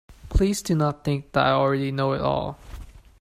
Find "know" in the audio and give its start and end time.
1.91-2.13